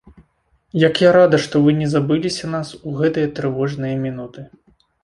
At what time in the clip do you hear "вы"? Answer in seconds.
1.67-1.75